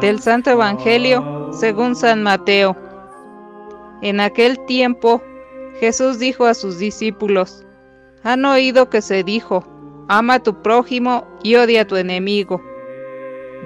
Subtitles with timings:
[0.00, 2.74] Del Santo Evangelio según San Mateo.
[4.00, 5.22] En aquel tiempo
[5.78, 7.66] Jesús dijo a sus discípulos,
[8.22, 9.62] han oído que se dijo,
[10.08, 12.62] ama a tu prójimo y odia a tu enemigo.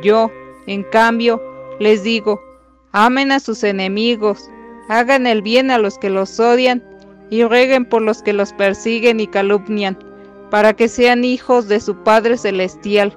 [0.02, 0.28] Yo,
[0.66, 1.40] en cambio,
[1.78, 2.40] les digo,
[2.90, 4.50] amen a sus enemigos,
[4.88, 6.82] hagan el bien a los que los odian
[7.30, 9.96] y rueguen por los que los persiguen y calumnian,
[10.50, 13.16] para que sean hijos de su Padre Celestial,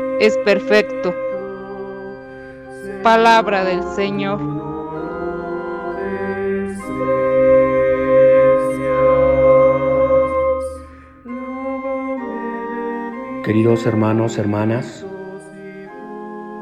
[0.21, 1.15] es perfecto.
[3.01, 4.39] Palabra del Señor.
[13.43, 15.03] Queridos hermanos, hermanas,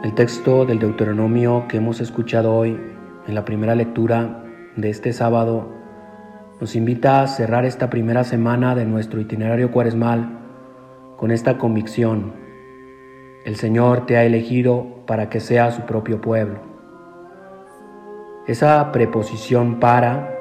[0.06, 2.80] el texto del Deuteronomio que hemos escuchado hoy
[3.28, 4.46] en la primera lectura
[4.78, 5.68] de este sábado
[6.62, 10.40] nos invita a cerrar esta primera semana de nuestro itinerario cuaresmal
[11.18, 12.39] con esta convicción.
[13.46, 16.60] El Señor te ha elegido para que sea su propio pueblo.
[18.48, 20.36] Esa preposición para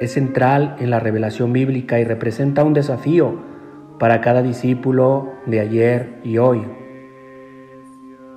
[0.00, 3.34] es central en la revelación bíblica y representa un desafío
[3.98, 6.62] para cada discípulo de ayer y hoy.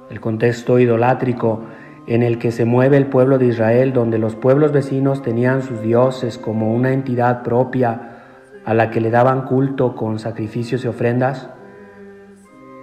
[0.09, 1.61] El contexto idolátrico
[2.07, 5.81] en el que se mueve el pueblo de Israel, donde los pueblos vecinos tenían sus
[5.81, 8.13] dioses como una entidad propia
[8.65, 11.49] a la que le daban culto con sacrificios y ofrendas,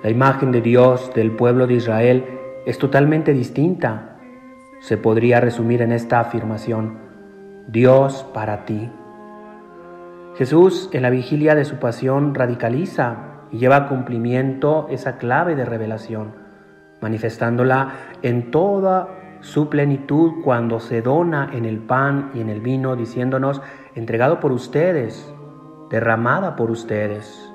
[0.04, 2.26] la imagen de Dios del pueblo de Israel
[2.66, 4.18] es totalmente distinta.
[4.80, 6.98] Se podría resumir en esta afirmación,
[7.68, 8.90] Dios para ti.
[10.36, 13.16] Jesús en la vigilia de su pasión radicaliza
[13.50, 16.34] y lleva a cumplimiento esa clave de revelación,
[17.00, 19.08] manifestándola en toda
[19.40, 23.62] su plenitud cuando se dona en el pan y en el vino, diciéndonos,
[23.94, 25.34] entregado por ustedes,
[25.88, 27.53] derramada por ustedes.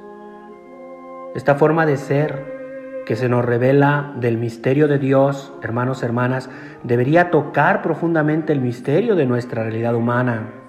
[1.35, 6.49] Esta forma de ser que se nos revela del misterio de Dios, hermanos, hermanas,
[6.83, 10.59] debería tocar profundamente el misterio de nuestra realidad humana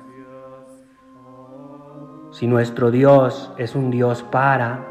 [2.31, 4.87] si nuestro Dios es un Dios para,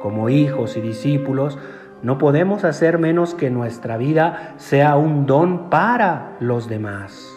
[0.00, 1.56] como hijos y discípulos,
[2.02, 7.32] no podemos hacer menos que nuestra vida sea un don para los demás.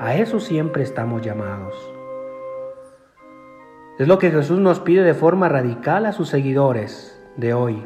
[0.00, 1.95] A eso siempre estamos llamados.
[3.98, 7.82] Es lo que Jesús nos pide de forma radical a sus seguidores de hoy,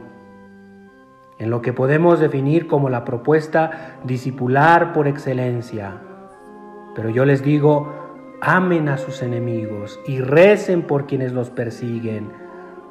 [1.38, 6.00] en lo que podemos definir como la propuesta discipular por excelencia.
[6.96, 7.94] Pero yo les digo,
[8.40, 12.32] amen a sus enemigos y recen por quienes los persiguen,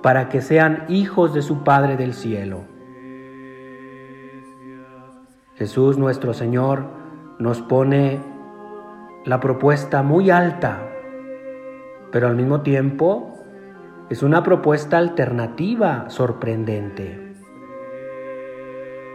[0.01, 2.61] para que sean hijos de su Padre del cielo.
[5.55, 6.85] Jesús nuestro Señor
[7.37, 8.21] nos pone
[9.25, 10.88] la propuesta muy alta,
[12.11, 13.37] pero al mismo tiempo
[14.09, 17.35] es una propuesta alternativa sorprendente.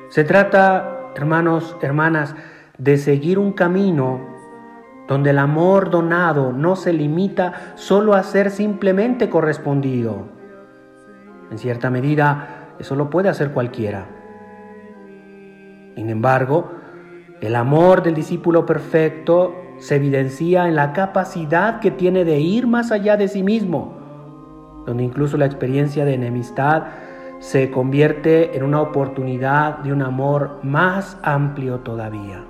[0.09, 2.37] Se trata, hermanos, hermanas,
[2.79, 4.35] de seguir un camino
[5.09, 10.29] donde el amor donado no se limita solo a ser simplemente correspondido.
[11.51, 14.07] En cierta medida, eso lo puede hacer cualquiera.
[15.95, 16.71] Sin embargo,
[17.41, 22.93] el amor del discípulo perfecto se evidencia en la capacidad que tiene de ir más
[22.93, 23.95] allá de sí mismo,
[24.87, 26.85] donde incluso la experiencia de enemistad
[27.41, 32.45] se convierte en una oportunidad de un amor más amplio todavía.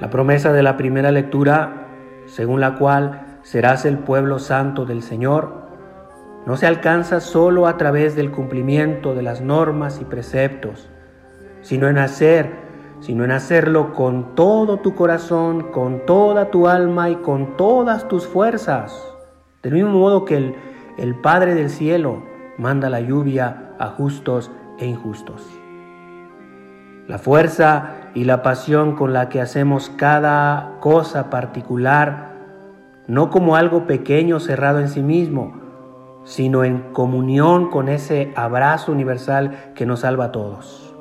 [0.00, 1.86] La promesa de la primera lectura,
[2.26, 5.62] según la cual serás el pueblo santo del Señor,
[6.44, 10.90] no se alcanza solo a través del cumplimiento de las normas y preceptos,
[11.60, 12.50] sino en hacer,
[13.02, 18.28] sino en hacerlo con todo tu corazón, con toda tu alma y con todas tus
[18.28, 18.96] fuerzas.
[19.60, 20.54] Del mismo modo que
[20.96, 22.22] el, Padre del cielo
[22.58, 25.44] manda la lluvia a justos e injustos.
[27.08, 32.36] La fuerza y la pasión con la que hacemos cada cosa particular,
[33.08, 35.60] no como algo pequeño cerrado en sí mismo,
[36.22, 40.91] sino en comunión con ese abrazo universal que nos salva a todos.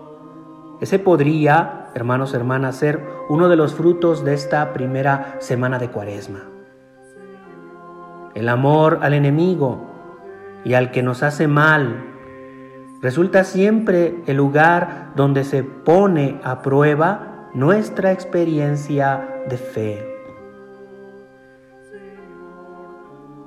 [0.81, 2.99] Ese podría, hermanos, hermanas, ser
[3.29, 6.41] uno de los frutos de esta primera semana de Cuaresma.
[8.33, 9.85] El amor al enemigo
[10.65, 12.03] y al que nos hace mal,
[12.99, 20.07] resulta siempre el lugar donde se pone a prueba nuestra experiencia de fe.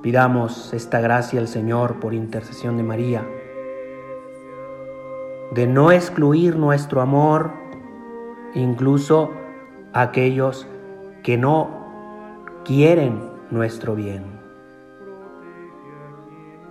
[0.03, 3.27] Pidamos esta gracia al Señor por intercesión de María,
[5.55, 7.53] de no excluir nuestro amor,
[8.55, 9.31] incluso
[9.93, 10.67] a aquellos
[11.23, 11.71] que no
[12.65, 14.25] quieren nuestro bien.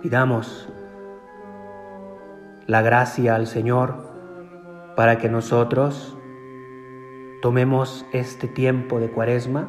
[0.02, 0.68] Pidamos
[2.66, 3.96] la gracia al Señor
[4.96, 6.18] para que nosotros
[7.40, 9.68] tomemos este tiempo de cuaresma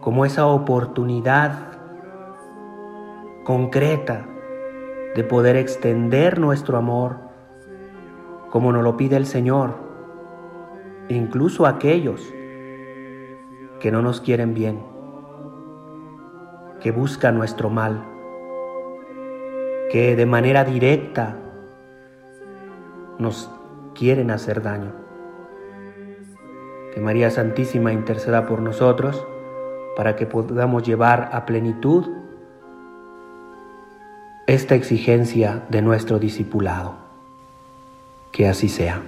[0.00, 1.72] como esa oportunidad
[3.44, 4.24] concreta
[5.16, 7.27] de poder extender nuestro amor
[8.50, 9.74] como nos lo pide el Señor,
[11.08, 12.32] incluso a aquellos
[13.80, 14.82] que no nos quieren bien,
[16.80, 18.04] que buscan nuestro mal,
[19.90, 21.36] que de manera directa
[23.18, 23.50] nos
[23.94, 24.92] quieren hacer daño.
[26.94, 29.26] Que María Santísima interceda por nosotros
[29.96, 32.06] para que podamos llevar a plenitud
[34.46, 37.07] esta exigencia de nuestro discipulado.
[38.32, 39.02] Que así sea.